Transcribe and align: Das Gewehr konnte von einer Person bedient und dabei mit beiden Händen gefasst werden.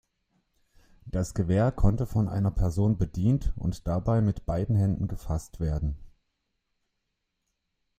Das 1.05 1.35
Gewehr 1.35 1.71
konnte 1.71 2.07
von 2.07 2.27
einer 2.27 2.49
Person 2.49 2.97
bedient 2.97 3.53
und 3.55 3.85
dabei 3.87 4.19
mit 4.21 4.47
beiden 4.47 4.75
Händen 4.75 5.07
gefasst 5.07 5.59
werden. 5.59 5.95